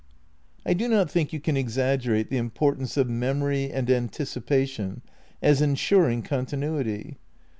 I 0.65 0.73
do 0.73 0.87
not 0.89 1.11
think 1.11 1.31
you 1.31 1.39
can 1.39 1.55
exaggerate 1.55 2.31
the 2.31 2.37
importance 2.39 2.97
of 2.97 3.07
memory 3.07 3.69
and 3.71 3.87
anticipation 3.87 5.03
as 5.43 5.61
ensuring 5.61 6.23
continuity. 6.23 7.19